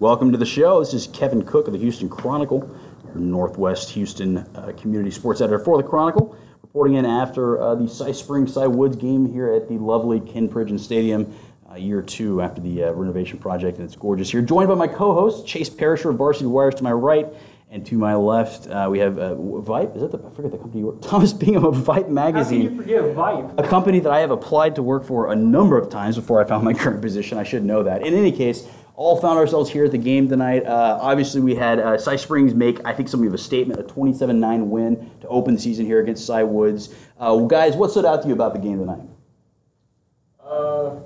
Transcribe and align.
Welcome 0.00 0.32
to 0.32 0.38
the 0.38 0.46
show. 0.46 0.80
This 0.80 0.94
is 0.94 1.08
Kevin 1.08 1.42
Cook 1.42 1.66
of 1.66 1.74
the 1.74 1.78
Houston 1.78 2.08
Chronicle, 2.08 2.74
Northwest 3.14 3.90
Houston 3.90 4.38
uh, 4.38 4.72
community 4.80 5.10
sports 5.10 5.42
editor 5.42 5.58
for 5.58 5.76
the 5.76 5.86
Chronicle, 5.86 6.34
reporting 6.62 6.96
in 6.96 7.04
after 7.04 7.60
uh, 7.60 7.74
the 7.74 7.86
Cy 7.86 8.12
Springs 8.12 8.54
Cy 8.54 8.66
Woods 8.66 8.96
game 8.96 9.30
here 9.30 9.52
at 9.52 9.68
the 9.68 9.74
lovely 9.74 10.18
Ken 10.18 10.48
Pridgeon 10.48 10.80
Stadium, 10.80 11.30
uh, 11.70 11.74
year 11.74 12.00
two 12.00 12.40
after 12.40 12.62
the 12.62 12.84
uh, 12.84 12.92
renovation 12.92 13.38
project, 13.38 13.76
and 13.76 13.84
it's 13.84 13.94
gorgeous 13.94 14.30
here. 14.30 14.40
Joined 14.40 14.70
by 14.70 14.74
my 14.74 14.88
co-host 14.88 15.46
Chase 15.46 15.68
Perisher 15.68 16.08
of 16.08 16.16
Varsity 16.16 16.46
Wires 16.46 16.76
to 16.76 16.82
my 16.82 16.92
right, 16.92 17.26
and 17.70 17.84
to 17.84 17.98
my 17.98 18.14
left 18.14 18.68
uh, 18.68 18.88
we 18.90 19.00
have 19.00 19.18
uh, 19.18 19.34
VYPE. 19.34 19.96
Is 19.96 20.00
that 20.00 20.12
the 20.12 20.26
I 20.26 20.30
forget 20.34 20.50
the 20.50 20.56
company 20.56 20.80
you 20.80 20.86
work? 20.86 21.02
Thomas 21.02 21.34
Bingham 21.34 21.66
of 21.66 21.74
VYPE 21.76 22.08
magazine. 22.08 22.62
How 22.62 22.68
can 22.68 22.88
you 22.88 23.04
forget 23.04 23.16
VYPE? 23.16 23.58
a 23.66 23.68
company 23.68 24.00
that 24.00 24.10
I 24.10 24.20
have 24.20 24.30
applied 24.30 24.76
to 24.76 24.82
work 24.82 25.04
for 25.04 25.30
a 25.30 25.36
number 25.36 25.76
of 25.76 25.90
times 25.90 26.16
before 26.16 26.42
I 26.42 26.46
found 26.46 26.64
my 26.64 26.72
current 26.72 27.02
position. 27.02 27.36
I 27.36 27.44
should 27.44 27.66
know 27.66 27.82
that. 27.82 28.06
In 28.06 28.14
any 28.14 28.32
case, 28.32 28.66
all 29.00 29.18
found 29.18 29.38
ourselves 29.38 29.70
here 29.70 29.86
at 29.86 29.92
the 29.92 29.98
game 29.98 30.28
tonight. 30.28 30.62
Uh, 30.66 30.98
obviously, 31.00 31.40
we 31.40 31.54
had 31.54 31.78
uh, 31.78 31.96
Cy 31.96 32.16
Springs 32.16 32.54
make, 32.54 32.84
I 32.84 32.92
think, 32.92 33.08
something 33.08 33.26
of 33.26 33.32
a 33.32 33.38
statement, 33.38 33.80
a 33.80 33.82
27 33.82 34.38
9 34.38 34.68
win 34.68 35.10
to 35.22 35.28
open 35.28 35.54
the 35.54 35.60
season 35.60 35.86
here 35.86 36.00
against 36.00 36.26
Cy 36.26 36.42
Woods. 36.42 36.94
Uh, 37.18 37.34
guys, 37.38 37.76
what 37.76 37.90
stood 37.90 38.04
out 38.04 38.20
to 38.20 38.28
you 38.28 38.34
about 38.34 38.52
the 38.52 38.58
game 38.58 38.78
tonight? 38.78 39.00
Uh, 40.38 40.96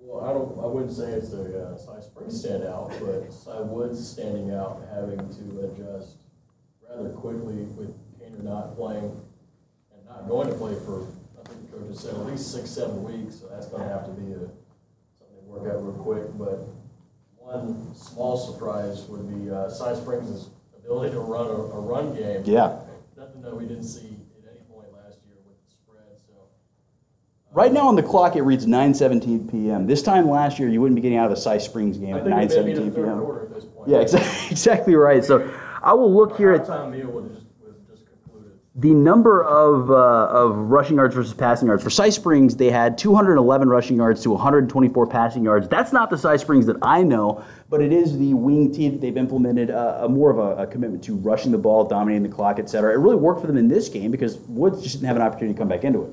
well, 0.00 0.24
I 0.24 0.32
don't, 0.32 0.62
I 0.62 0.66
wouldn't 0.66 0.92
say 0.92 1.10
it's 1.10 1.30
the 1.30 1.60
uh, 1.60 1.76
Cy 1.76 2.00
Springs 2.02 2.44
standout, 2.44 2.90
but 3.00 3.32
Cy 3.32 3.62
Woods 3.62 4.08
standing 4.08 4.52
out, 4.52 4.80
having 4.94 5.18
to 5.18 5.72
adjust 5.72 6.18
rather 6.88 7.08
quickly 7.08 7.64
with 7.74 7.96
Kaner 8.22 8.44
not 8.44 8.76
playing 8.76 9.10
and 9.90 10.06
not 10.08 10.28
going 10.28 10.46
to 10.50 10.54
play 10.54 10.76
for, 10.86 11.08
I 11.36 11.48
think 11.48 11.68
the 11.68 11.78
coach 11.78 11.96
said 11.96 12.14
at 12.14 12.26
least 12.26 12.52
six, 12.52 12.70
seven 12.70 13.02
weeks, 13.02 13.40
so 13.40 13.48
that's 13.48 13.66
gonna 13.66 13.88
have 13.88 14.04
to 14.04 14.12
be 14.12 14.34
a, 14.34 14.46
something 15.18 15.42
to 15.42 15.46
work 15.48 15.74
out 15.74 15.82
real 15.82 15.94
quick, 15.94 16.38
but 16.38 16.68
one 17.48 17.94
small 17.94 18.36
surprise 18.36 19.06
would 19.08 19.28
be, 19.28 19.50
uh, 19.50 19.70
Cy 19.70 19.94
Springs' 19.94 20.50
ability 20.76 21.12
to 21.12 21.20
run 21.20 21.46
a, 21.46 21.50
a 21.50 21.80
run 21.80 22.14
game. 22.14 22.42
Yeah. 22.44 22.80
Nothing 23.16 23.42
that 23.42 23.56
we 23.56 23.66
didn't 23.66 23.84
see 23.84 24.16
at 24.44 24.50
any 24.50 24.60
point 24.70 24.92
last 24.92 25.18
year 25.26 25.36
with 25.46 25.56
the 25.64 25.70
spread, 25.70 26.18
so. 26.26 26.34
Right 27.52 27.72
now 27.72 27.88
on 27.88 27.96
the 27.96 28.02
clock, 28.02 28.36
it 28.36 28.42
reads 28.42 28.66
9:17 28.66 29.50
p.m. 29.50 29.86
This 29.86 30.02
time 30.02 30.28
last 30.28 30.58
year, 30.58 30.68
you 30.68 30.80
wouldn't 30.80 30.96
be 30.96 31.02
getting 31.02 31.18
out 31.18 31.24
of 31.24 31.30
the 31.30 31.40
Cy 31.40 31.58
Springs 31.58 31.98
game 31.98 32.14
I 32.14 32.18
at 32.18 32.24
think 32.24 32.52
it 32.52 32.64
may 32.64 32.72
be 32.72 32.74
the 32.74 32.80
9:17 32.80 32.94
third 32.94 32.94
p.m. 32.94 33.20
quarter 33.20 33.42
at 33.42 33.54
this 33.54 33.64
point. 33.64 33.88
Yeah, 33.88 33.98
exactly, 33.98 34.46
exactly 34.50 34.94
right. 34.94 35.24
So 35.24 35.50
I 35.82 35.94
will 35.94 36.14
look 36.14 36.36
here 36.36 36.52
at 36.52 36.66
Halftime 36.66 36.92
meal 36.92 37.08
was 37.08 37.30
just. 37.30 37.47
The 38.78 38.94
number 38.94 39.42
of, 39.42 39.90
uh, 39.90 40.28
of 40.30 40.56
rushing 40.56 40.96
yards 40.96 41.12
versus 41.12 41.34
passing 41.34 41.66
yards. 41.66 41.82
For 41.82 41.90
Cy 41.90 42.10
Springs, 42.10 42.54
they 42.54 42.70
had 42.70 42.96
211 42.96 43.68
rushing 43.68 43.96
yards 43.96 44.22
to 44.22 44.30
124 44.30 45.06
passing 45.08 45.42
yards. 45.42 45.66
That's 45.66 45.92
not 45.92 46.10
the 46.10 46.16
Cy 46.16 46.36
Springs 46.36 46.64
that 46.66 46.76
I 46.80 47.02
know, 47.02 47.44
but 47.68 47.82
it 47.82 47.92
is 47.92 48.16
the 48.16 48.34
wing 48.34 48.72
T 48.72 48.88
that 48.88 49.00
they've 49.00 49.16
implemented 49.16 49.72
uh, 49.72 50.02
a 50.02 50.08
more 50.08 50.30
of 50.30 50.38
a, 50.38 50.62
a 50.62 50.66
commitment 50.68 51.02
to 51.04 51.16
rushing 51.16 51.50
the 51.50 51.58
ball, 51.58 51.84
dominating 51.84 52.22
the 52.22 52.28
clock, 52.28 52.60
et 52.60 52.70
cetera. 52.70 52.92
It 52.92 52.98
really 52.98 53.16
worked 53.16 53.40
for 53.40 53.48
them 53.48 53.56
in 53.56 53.66
this 53.66 53.88
game 53.88 54.12
because 54.12 54.36
Woods 54.46 54.80
just 54.80 54.96
didn't 54.96 55.08
have 55.08 55.16
an 55.16 55.22
opportunity 55.22 55.54
to 55.54 55.58
come 55.58 55.68
back 55.68 55.82
into 55.82 56.04
it. 56.04 56.12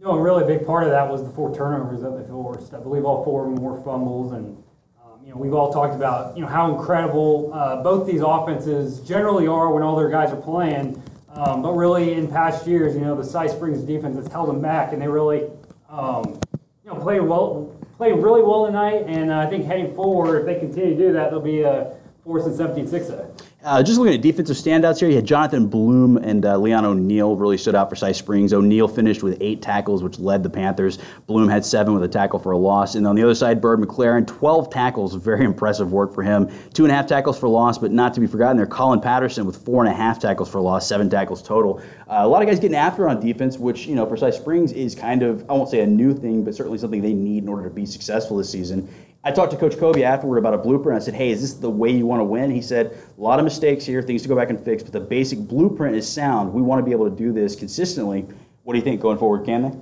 No, 0.00 0.10
a 0.10 0.20
really 0.20 0.44
big 0.44 0.66
part 0.66 0.82
of 0.82 0.90
that 0.90 1.08
was 1.08 1.22
the 1.22 1.30
four 1.30 1.54
turnovers 1.54 2.02
that 2.02 2.18
they 2.18 2.26
forced. 2.28 2.74
I 2.74 2.80
believe 2.80 3.04
all 3.04 3.22
four 3.22 3.48
were 3.50 3.80
fumbles, 3.84 4.32
and 4.32 4.56
um, 5.04 5.20
you 5.24 5.30
know 5.30 5.36
we've 5.36 5.54
all 5.54 5.72
talked 5.72 5.94
about 5.94 6.36
you 6.36 6.42
know 6.42 6.48
how 6.48 6.74
incredible 6.74 7.52
uh, 7.54 7.82
both 7.84 8.04
these 8.08 8.22
offenses 8.22 9.00
generally 9.06 9.46
are 9.46 9.70
when 9.70 9.84
all 9.84 9.94
their 9.94 10.08
guys 10.08 10.32
are 10.32 10.40
playing. 10.40 11.00
Um, 11.34 11.62
but 11.62 11.72
really, 11.72 12.14
in 12.14 12.26
past 12.26 12.66
years, 12.66 12.94
you 12.94 13.02
know 13.02 13.14
the 13.14 13.24
Cy 13.24 13.46
Springs 13.46 13.82
defense 13.82 14.16
has 14.16 14.26
held 14.28 14.48
them 14.48 14.60
back, 14.60 14.92
and 14.92 15.00
they 15.00 15.08
really 15.08 15.48
um, 15.88 16.40
you 16.84 16.90
know 16.90 16.96
play 16.96 17.20
well, 17.20 17.76
play 17.96 18.12
really 18.12 18.42
well 18.42 18.66
tonight. 18.66 19.04
And 19.06 19.30
uh, 19.30 19.38
I 19.38 19.46
think 19.46 19.64
heading 19.64 19.94
forward, 19.94 20.40
if 20.40 20.46
they 20.46 20.58
continue 20.58 20.96
to 20.96 20.96
do 20.96 21.12
that, 21.12 21.30
they'll 21.30 21.40
be 21.40 21.62
a 21.62 21.94
force 22.24 22.46
in 22.46 22.52
17-6. 22.52 23.42
Uh, 23.62 23.82
just 23.82 23.98
looking 23.98 24.14
at 24.14 24.22
defensive 24.22 24.56
standouts 24.56 25.00
here, 25.00 25.10
you 25.10 25.16
had 25.16 25.26
Jonathan 25.26 25.66
Bloom 25.66 26.16
and 26.16 26.46
uh, 26.46 26.56
Leon 26.56 26.86
O'Neal 26.86 27.36
really 27.36 27.58
stood 27.58 27.74
out 27.74 27.90
for 27.90 27.96
Cy 27.96 28.12
Springs. 28.12 28.54
O'Neal 28.54 28.88
finished 28.88 29.22
with 29.22 29.36
eight 29.42 29.60
tackles, 29.60 30.02
which 30.02 30.18
led 30.18 30.42
the 30.42 30.48
Panthers. 30.48 30.98
Bloom 31.26 31.46
had 31.46 31.62
seven 31.62 31.92
with 31.92 32.02
a 32.02 32.08
tackle 32.08 32.38
for 32.38 32.52
a 32.52 32.56
loss. 32.56 32.94
And 32.94 33.06
on 33.06 33.16
the 33.16 33.22
other 33.22 33.34
side, 33.34 33.60
Bird 33.60 33.78
McLaren, 33.78 34.26
12 34.26 34.70
tackles, 34.70 35.14
very 35.14 35.44
impressive 35.44 35.92
work 35.92 36.14
for 36.14 36.22
him. 36.22 36.50
Two 36.72 36.84
and 36.84 36.92
a 36.92 36.94
half 36.94 37.06
tackles 37.06 37.38
for 37.38 37.50
loss, 37.50 37.76
but 37.76 37.92
not 37.92 38.14
to 38.14 38.20
be 38.20 38.26
forgotten 38.26 38.56
there, 38.56 38.66
Colin 38.66 38.98
Patterson 38.98 39.44
with 39.44 39.62
four 39.62 39.84
and 39.84 39.92
a 39.92 39.96
half 39.96 40.18
tackles 40.18 40.48
for 40.48 40.58
loss, 40.58 40.86
seven 40.86 41.10
tackles 41.10 41.42
total. 41.42 41.82
Uh, 42.08 42.20
a 42.20 42.28
lot 42.28 42.40
of 42.40 42.48
guys 42.48 42.58
getting 42.60 42.78
after 42.78 43.10
on 43.10 43.20
defense, 43.20 43.58
which, 43.58 43.86
you 43.86 43.94
know, 43.94 44.06
for 44.06 44.16
Cy 44.16 44.30
Springs 44.30 44.72
is 44.72 44.94
kind 44.94 45.22
of, 45.22 45.44
I 45.50 45.52
won't 45.52 45.68
say 45.68 45.80
a 45.80 45.86
new 45.86 46.14
thing, 46.14 46.44
but 46.44 46.54
certainly 46.54 46.78
something 46.78 47.02
they 47.02 47.12
need 47.12 47.42
in 47.42 47.48
order 47.50 47.64
to 47.64 47.74
be 47.74 47.84
successful 47.84 48.38
this 48.38 48.48
season. 48.48 48.88
I 49.22 49.30
talked 49.30 49.52
to 49.52 49.58
Coach 49.58 49.78
Kobe 49.78 50.02
afterward 50.02 50.38
about 50.38 50.54
a 50.54 50.58
blueprint. 50.58 51.00
I 51.00 51.04
said, 51.04 51.14
"Hey, 51.14 51.30
is 51.30 51.42
this 51.42 51.54
the 51.54 51.70
way 51.70 51.90
you 51.90 52.06
want 52.06 52.20
to 52.20 52.24
win?" 52.24 52.50
He 52.50 52.62
said, 52.62 52.96
"A 53.18 53.20
lot 53.20 53.38
of 53.38 53.44
mistakes 53.44 53.84
here, 53.84 54.00
things 54.00 54.22
to 54.22 54.28
go 54.28 54.34
back 54.34 54.48
and 54.48 54.58
fix, 54.58 54.82
but 54.82 54.92
the 54.92 55.00
basic 55.00 55.38
blueprint 55.40 55.94
is 55.94 56.08
sound. 56.08 56.54
We 56.54 56.62
want 56.62 56.78
to 56.78 56.84
be 56.84 56.92
able 56.92 57.08
to 57.10 57.14
do 57.14 57.32
this 57.32 57.54
consistently." 57.54 58.26
What 58.64 58.74
do 58.74 58.78
you 58.78 58.84
think 58.84 59.00
going 59.00 59.18
forward? 59.18 59.44
Can 59.44 59.62
they? 59.62 59.72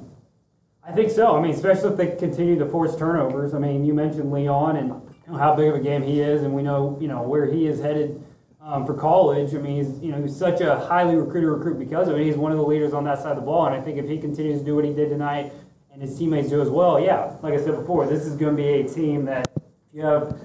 I 0.82 0.92
think 0.92 1.10
so. 1.10 1.36
I 1.36 1.42
mean, 1.42 1.52
especially 1.52 1.90
if 1.90 1.96
they 1.96 2.16
continue 2.16 2.58
to 2.58 2.66
force 2.66 2.96
turnovers. 2.96 3.54
I 3.54 3.58
mean, 3.58 3.84
you 3.84 3.92
mentioned 3.92 4.32
Leon 4.32 4.76
and 4.76 4.92
how 5.38 5.54
big 5.54 5.68
of 5.68 5.74
a 5.74 5.80
game 5.80 6.02
he 6.02 6.20
is, 6.20 6.42
and 6.42 6.54
we 6.54 6.62
know 6.62 6.96
you 7.00 7.06
know 7.06 7.22
where 7.22 7.46
he 7.46 7.66
is 7.66 7.80
headed 7.80 8.24
um, 8.60 8.86
for 8.86 8.94
college. 8.94 9.54
I 9.54 9.58
mean, 9.58 9.76
he's 9.76 10.00
you 10.00 10.10
know 10.10 10.20
he's 10.20 10.34
such 10.34 10.60
a 10.60 10.78
highly 10.80 11.14
recruited 11.14 11.50
recruit 11.50 11.78
because 11.78 12.08
of 12.08 12.18
it. 12.18 12.24
He's 12.24 12.36
one 12.36 12.50
of 12.50 12.58
the 12.58 12.64
leaders 12.64 12.92
on 12.92 13.04
that 13.04 13.18
side 13.18 13.32
of 13.32 13.36
the 13.36 13.42
ball, 13.42 13.66
and 13.66 13.74
I 13.74 13.80
think 13.80 13.98
if 13.98 14.08
he 14.08 14.18
continues 14.18 14.60
to 14.60 14.64
do 14.64 14.74
what 14.74 14.84
he 14.84 14.92
did 14.92 15.10
tonight, 15.10 15.52
and 15.98 16.08
his 16.08 16.16
teammates 16.16 16.48
do 16.48 16.62
as 16.62 16.68
well, 16.68 17.00
yeah, 17.00 17.34
like 17.42 17.54
I 17.54 17.56
said 17.56 17.74
before, 17.74 18.06
this 18.06 18.24
is 18.24 18.36
going 18.36 18.56
to 18.56 18.62
be 18.62 18.68
a 18.68 18.88
team 18.88 19.24
that 19.24 19.50
you 19.92 20.04
have. 20.04 20.40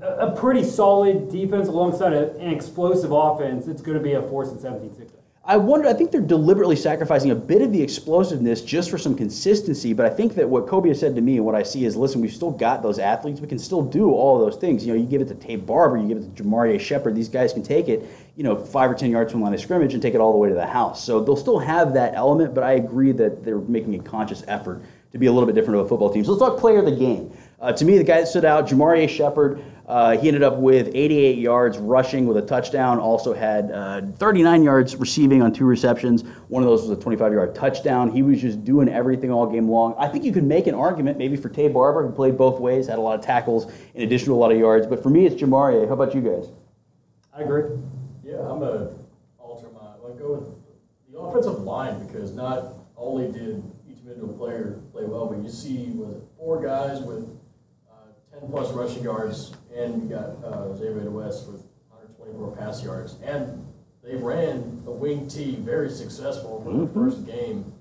A, 0.00 0.28
a 0.28 0.36
pretty 0.36 0.62
solid 0.62 1.30
defense 1.30 1.66
alongside 1.66 2.12
a, 2.12 2.32
an 2.36 2.48
explosive 2.48 3.10
offense. 3.10 3.66
It's 3.66 3.82
going 3.82 3.98
to 3.98 4.02
be 4.02 4.12
a 4.12 4.22
force 4.22 4.50
in 4.50 4.58
17-6. 4.58 5.10
I 5.44 5.58
wonder. 5.58 5.88
I 5.88 5.92
think 5.92 6.10
they're 6.10 6.22
deliberately 6.22 6.76
sacrificing 6.76 7.32
a 7.32 7.34
bit 7.34 7.60
of 7.60 7.70
the 7.72 7.82
explosiveness 7.82 8.62
just 8.62 8.88
for 8.88 8.96
some 8.96 9.14
consistency. 9.14 9.92
But 9.92 10.06
I 10.06 10.10
think 10.10 10.36
that 10.36 10.48
what 10.48 10.66
Kobe 10.68 10.88
has 10.88 11.00
said 11.00 11.14
to 11.16 11.20
me 11.20 11.36
and 11.36 11.44
what 11.44 11.54
I 11.54 11.64
see 11.64 11.84
is, 11.84 11.96
listen, 11.96 12.22
we've 12.22 12.32
still 12.32 12.52
got 12.52 12.82
those 12.82 12.98
athletes. 12.98 13.40
We 13.40 13.48
can 13.48 13.58
still 13.58 13.82
do 13.82 14.12
all 14.12 14.38
those 14.38 14.56
things. 14.56 14.86
You 14.86 14.94
know, 14.94 14.98
you 14.98 15.06
give 15.06 15.20
it 15.20 15.28
to 15.28 15.34
Tate 15.34 15.66
Barber, 15.66 15.98
you 15.98 16.08
give 16.08 16.18
it 16.18 16.34
to 16.34 16.42
Jamari 16.42 16.80
Shepard. 16.80 17.14
These 17.14 17.28
guys 17.28 17.52
can 17.52 17.62
take 17.62 17.88
it, 17.88 18.08
you 18.36 18.42
know, 18.42 18.56
five 18.56 18.90
or 18.90 18.94
ten 18.94 19.10
yards 19.10 19.30
from 19.30 19.40
the 19.40 19.44
line 19.44 19.54
of 19.54 19.60
scrimmage 19.60 19.94
and 19.94 20.02
take 20.02 20.14
it 20.14 20.20
all 20.20 20.32
the 20.32 20.38
way 20.38 20.48
to 20.48 20.54
the 20.54 20.66
house. 20.66 21.04
So 21.04 21.22
they'll 21.22 21.36
still 21.36 21.58
have 21.58 21.94
that 21.94 22.14
element. 22.14 22.54
But 22.54 22.64
I 22.64 22.72
agree 22.72 23.12
that 23.12 23.44
they're 23.44 23.58
making 23.58 23.94
a 23.94 24.02
conscious 24.02 24.42
effort 24.48 24.82
to 25.12 25.18
be 25.18 25.26
a 25.26 25.32
little 25.32 25.46
bit 25.46 25.54
different 25.54 25.78
of 25.78 25.86
a 25.86 25.88
football 25.88 26.12
team. 26.12 26.24
So 26.24 26.32
let's 26.32 26.42
talk 26.42 26.58
player 26.58 26.80
of 26.80 26.86
the 26.86 26.96
game. 26.96 27.32
Uh, 27.60 27.72
to 27.72 27.84
me, 27.84 27.96
the 27.96 28.04
guy 28.04 28.20
that 28.20 28.26
stood 28.26 28.44
out, 28.44 28.68
Jamaria 28.68 29.08
Shepard. 29.08 29.62
Uh, 29.86 30.16
he 30.16 30.28
ended 30.28 30.42
up 30.42 30.56
with 30.56 30.90
88 30.94 31.38
yards 31.38 31.78
rushing 31.78 32.26
with 32.26 32.36
a 32.36 32.42
touchdown. 32.42 32.98
Also 32.98 33.32
had 33.32 33.70
uh, 33.70 34.00
39 34.16 34.62
yards 34.62 34.96
receiving 34.96 35.40
on 35.40 35.52
two 35.52 35.64
receptions. 35.64 36.22
One 36.48 36.62
of 36.62 36.68
those 36.68 36.88
was 36.88 36.90
a 36.90 37.00
25-yard 37.00 37.54
touchdown. 37.54 38.10
He 38.10 38.22
was 38.22 38.40
just 38.40 38.64
doing 38.64 38.88
everything 38.88 39.30
all 39.30 39.46
game 39.46 39.68
long. 39.68 39.94
I 39.98 40.08
think 40.08 40.24
you 40.24 40.32
could 40.32 40.44
make 40.44 40.66
an 40.66 40.74
argument 40.74 41.16
maybe 41.16 41.36
for 41.36 41.48
Tay 41.48 41.68
Barber, 41.68 42.04
who 42.06 42.12
played 42.12 42.36
both 42.36 42.60
ways, 42.60 42.88
had 42.88 42.98
a 42.98 43.02
lot 43.02 43.18
of 43.18 43.24
tackles 43.24 43.70
in 43.94 44.02
addition 44.02 44.26
to 44.26 44.34
a 44.34 44.36
lot 44.36 44.50
of 44.50 44.58
yards. 44.58 44.86
But 44.86 45.02
for 45.02 45.10
me, 45.10 45.26
it's 45.26 45.40
Jamari. 45.40 45.86
How 45.86 45.94
about 45.94 46.14
you 46.14 46.22
guys? 46.22 46.48
I 47.32 47.42
agree. 47.42 47.70
Yeah, 48.34 48.50
I'm 48.50 48.58
gonna 48.58 48.90
alter 49.38 49.68
my, 49.72 49.94
like, 50.02 50.18
go 50.18 50.32
with 50.34 51.12
the 51.12 51.18
offensive 51.20 51.60
line, 51.62 52.04
because 52.04 52.32
not 52.32 52.64
only 52.96 53.30
did 53.30 53.62
each 53.88 53.98
individual 53.98 54.34
player 54.36 54.80
play 54.90 55.04
well, 55.04 55.26
but 55.28 55.38
you 55.38 55.48
see, 55.48 55.90
was 55.94 56.16
it 56.16 56.22
four 56.36 56.60
guys 56.60 57.00
with 57.00 57.28
uh, 57.88 57.94
ten 58.32 58.50
plus 58.50 58.72
rushing 58.72 59.04
yards, 59.04 59.54
and 59.72 60.02
you 60.02 60.08
got 60.08 60.44
uh, 60.44 60.74
Xavier 60.74 61.10
West 61.10 61.46
with 61.46 61.62
124 61.90 62.56
pass 62.56 62.82
yards, 62.82 63.18
and 63.22 63.64
they 64.02 64.16
ran 64.16 64.84
the 64.84 64.90
wing 64.90 65.28
T 65.28 65.54
very 65.54 65.88
successful 65.90 66.60
for 66.64 66.72
the 66.76 66.88
first 66.92 67.24
game. 67.24 67.72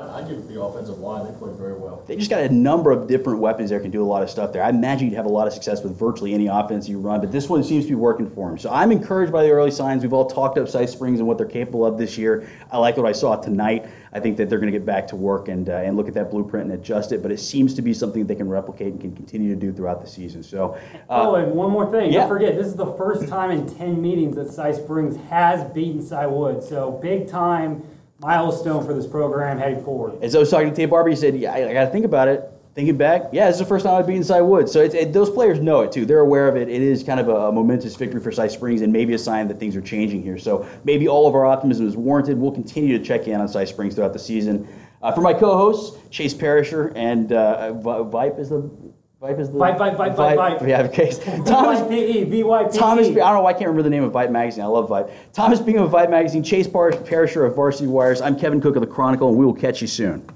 So 0.00 0.06
I, 0.06 0.18
I 0.18 0.28
give 0.28 0.48
the 0.48 0.60
offensive 0.60 0.98
line, 0.98 1.30
they 1.30 1.38
played 1.38 1.56
very 1.56 1.74
well. 1.74 2.02
They 2.06 2.16
just 2.16 2.30
got 2.30 2.40
a 2.40 2.48
number 2.48 2.90
of 2.90 3.06
different 3.06 3.38
weapons 3.38 3.70
there 3.70 3.80
can 3.80 3.90
do 3.90 4.02
a 4.02 4.04
lot 4.04 4.22
of 4.22 4.30
stuff 4.30 4.52
there. 4.52 4.62
I 4.62 4.70
imagine 4.70 5.08
you'd 5.08 5.16
have 5.16 5.26
a 5.26 5.30
lot 5.30 5.46
of 5.46 5.52
success 5.52 5.82
with 5.82 5.96
virtually 5.98 6.32
any 6.32 6.46
offense 6.46 6.88
you 6.88 6.98
run, 6.98 7.20
but 7.20 7.30
this 7.30 7.48
one 7.48 7.62
seems 7.62 7.84
to 7.84 7.90
be 7.90 7.94
working 7.96 8.30
for 8.30 8.48
them. 8.48 8.58
So 8.58 8.70
I'm 8.70 8.92
encouraged 8.92 9.32
by 9.32 9.42
the 9.42 9.50
early 9.50 9.70
signs. 9.70 10.02
We've 10.02 10.12
all 10.12 10.28
talked 10.28 10.58
up 10.58 10.68
Cy 10.68 10.86
Springs 10.86 11.18
and 11.18 11.28
what 11.28 11.38
they're 11.38 11.46
capable 11.46 11.84
of 11.84 11.98
this 11.98 12.16
year. 12.16 12.48
I 12.70 12.78
like 12.78 12.96
what 12.96 13.06
I 13.06 13.12
saw 13.12 13.36
tonight. 13.36 13.86
I 14.12 14.18
think 14.18 14.36
that 14.38 14.50
they're 14.50 14.58
going 14.58 14.72
to 14.72 14.76
get 14.76 14.86
back 14.86 15.06
to 15.08 15.16
work 15.16 15.48
and 15.48 15.68
uh, 15.68 15.74
and 15.74 15.96
look 15.96 16.08
at 16.08 16.14
that 16.14 16.30
blueprint 16.32 16.70
and 16.70 16.80
adjust 16.80 17.12
it. 17.12 17.22
But 17.22 17.30
it 17.30 17.38
seems 17.38 17.74
to 17.74 17.82
be 17.82 17.94
something 17.94 18.22
that 18.22 18.28
they 18.28 18.34
can 18.34 18.48
replicate 18.48 18.92
and 18.92 19.00
can 19.00 19.14
continue 19.14 19.54
to 19.54 19.60
do 19.60 19.72
throughout 19.72 20.00
the 20.00 20.08
season. 20.08 20.42
So. 20.42 20.74
Uh, 21.08 21.28
oh, 21.28 21.34
and 21.36 21.52
one 21.52 21.70
more 21.70 21.90
thing. 21.92 22.12
yeah. 22.12 22.20
Don't 22.20 22.28
forget, 22.28 22.56
this 22.56 22.66
is 22.66 22.74
the 22.74 22.92
first 22.94 23.28
time 23.28 23.50
in 23.50 23.72
10 23.72 24.00
meetings 24.02 24.34
that 24.36 24.50
Cy 24.52 24.72
Springs 24.72 25.16
has 25.28 25.62
beaten 25.72 26.02
Cy 26.02 26.26
Wood. 26.26 26.62
So 26.62 26.90
big 26.90 27.28
time 27.28 27.84
milestone 28.20 28.84
for 28.84 28.94
this 28.94 29.06
program 29.06 29.58
heading 29.58 29.82
forward. 29.82 30.22
As 30.22 30.34
I 30.34 30.38
was 30.38 30.50
talking 30.50 30.70
to 30.70 30.76
Tate 30.76 30.90
Barber, 30.90 31.10
he 31.10 31.16
said, 31.16 31.36
"Yeah, 31.36 31.52
I, 31.52 31.70
I 31.70 31.72
got 31.72 31.86
to 31.86 31.90
think 31.90 32.04
about 32.04 32.28
it. 32.28 32.52
Thinking 32.72 32.96
back, 32.96 33.30
yeah, 33.32 33.46
this 33.46 33.56
is 33.56 33.58
the 33.58 33.66
first 33.66 33.84
time 33.84 33.96
I've 33.96 34.06
beaten 34.06 34.22
Cy 34.22 34.40
Woods. 34.40 34.70
So 34.70 34.80
it, 34.82 35.12
those 35.12 35.28
players 35.28 35.58
know 35.58 35.80
it 35.80 35.90
too. 35.90 36.06
They're 36.06 36.20
aware 36.20 36.48
of 36.48 36.56
it. 36.56 36.68
It 36.68 36.80
is 36.80 37.02
kind 37.02 37.18
of 37.18 37.28
a, 37.28 37.50
momentous 37.50 37.96
victory 37.96 38.20
for 38.20 38.30
Cy 38.30 38.46
Springs, 38.46 38.82
and 38.82 38.92
maybe 38.92 39.12
a 39.14 39.18
sign 39.18 39.48
that 39.48 39.58
things 39.58 39.74
are 39.74 39.80
changing 39.80 40.22
here. 40.22 40.38
So 40.38 40.64
maybe 40.84 41.08
all 41.08 41.26
of 41.26 41.34
our 41.34 41.44
optimism 41.44 41.88
is 41.88 41.96
warranted. 41.96 42.38
We'll 42.38 42.52
continue 42.52 42.96
to 42.96 43.04
check 43.04 43.26
in 43.26 43.40
on 43.40 43.48
Cy 43.48 43.64
Springs 43.64 43.96
throughout 43.96 44.12
the 44.12 44.20
season. 44.20 44.68
Uh, 45.02 45.10
for 45.10 45.20
my 45.20 45.32
co-hosts, 45.32 45.98
Chase 46.10 46.32
Perisher 46.32 46.92
and 46.94 47.32
uh, 47.32 47.72
Vi- 47.72 48.04
VYPE 48.04 48.38
is 48.38 48.50
the 48.50 48.70
VYPE 49.20 49.38
is 49.38 49.50
the 49.50 49.58
VYPE, 49.58 49.76
VYPE, 49.76 49.96
VYPE, 49.98 50.16
VYPE, 50.16 50.36
VYPE. 50.36 50.66
Yeah, 50.68 50.80
okay. 50.84 51.10
Thomas 51.44 51.80
VYPE. 51.80 52.72
Thomas, 52.72 53.06
I 53.08 53.12
don't 53.12 53.34
know 53.34 53.42
why 53.42 53.50
I 53.50 53.52
can't 53.52 53.66
remember 53.66 53.82
the 53.82 53.90
name 53.90 54.02
of 54.02 54.12
Vibe 54.12 54.30
Magazine. 54.30 54.64
I 54.64 54.66
love 54.66 54.88
Vibe. 54.88 55.12
Thomas 55.34 55.60
Bingham 55.60 55.82
of 55.84 55.90
Vibe 55.90 56.08
Magazine, 56.10 56.42
Chase 56.42 56.66
Par- 56.66 56.92
Parisher 56.92 57.46
of 57.46 57.54
Varsity 57.54 57.86
Wires. 57.86 58.22
I'm 58.22 58.34
Kevin 58.38 58.62
Cook 58.62 58.76
of 58.76 58.80
the 58.80 58.86
Chronicle, 58.86 59.28
and 59.28 59.36
we 59.36 59.44
will 59.44 59.52
catch 59.52 59.82
you 59.82 59.88
soon. 59.88 60.26